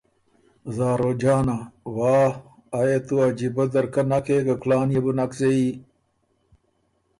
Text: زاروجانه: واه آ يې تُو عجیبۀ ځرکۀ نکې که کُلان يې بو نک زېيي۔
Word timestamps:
زاروجانه: 0.75 1.57
واه 1.97 2.33
آ 2.79 2.81
يې 2.89 2.99
تُو 3.05 3.15
عجیبۀ 3.27 3.63
ځرکۀ 3.73 4.03
نکې 4.09 4.37
که 4.45 4.53
کُلان 4.61 4.87
يې 4.95 4.99
بو 5.03 5.11
نک 5.17 5.31
زېيي۔ 5.39 5.69